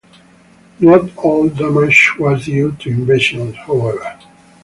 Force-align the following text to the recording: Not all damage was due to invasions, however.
Not 0.79 1.15
all 1.17 1.47
damage 1.47 2.13
was 2.17 2.45
due 2.45 2.71
to 2.79 2.89
invasions, 2.89 3.55
however. 3.67 4.19